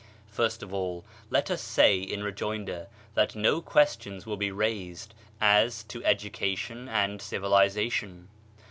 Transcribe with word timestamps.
First 0.31 0.63
of 0.63 0.73
all, 0.73 1.05
let 1.29 1.51
us 1.51 1.61
say 1.61 1.99
in 1.99 2.23
re 2.23 2.31
joinder 2.31 2.87
that 3.13 3.35
no 3.35 3.61
questions 3.61 4.25
will 4.25 4.35
be 4.35 4.49
raised 4.49 5.13
as 5.39 5.83
to 5.83 6.01
edu 6.01 6.33
cation 6.33 6.89
and 6.89 7.21
civilization. 7.21 8.27